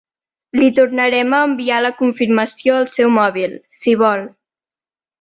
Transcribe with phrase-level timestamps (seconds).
[0.59, 4.29] Li tornarem a enviar la confirmació al seu mòbil, si vol.